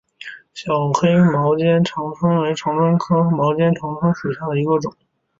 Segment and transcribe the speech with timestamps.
[0.55, 4.91] 小黑毛肩长蝽为长蝽科毛肩长蝽属下的一个种。